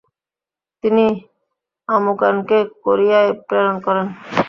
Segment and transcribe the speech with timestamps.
[0.83, 1.05] তিনি
[1.89, 4.07] আমুকানকে কোরিয়ায় প্রেরণ করেন।